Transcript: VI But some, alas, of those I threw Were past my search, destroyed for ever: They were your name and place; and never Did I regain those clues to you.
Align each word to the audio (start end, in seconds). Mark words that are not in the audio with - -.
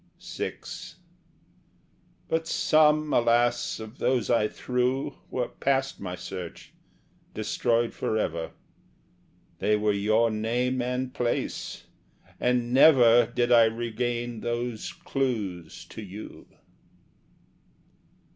VI 0.19 0.55
But 2.27 2.47
some, 2.47 3.13
alas, 3.13 3.79
of 3.79 3.99
those 3.99 4.31
I 4.31 4.47
threw 4.47 5.17
Were 5.29 5.49
past 5.49 5.99
my 5.99 6.15
search, 6.15 6.73
destroyed 7.35 7.93
for 7.93 8.17
ever: 8.17 8.53
They 9.59 9.75
were 9.75 9.93
your 9.93 10.31
name 10.31 10.81
and 10.81 11.13
place; 11.13 11.83
and 12.39 12.73
never 12.73 13.27
Did 13.27 13.51
I 13.51 13.65
regain 13.65 14.39
those 14.41 14.91
clues 14.91 15.85
to 15.89 16.01
you. 16.01 16.47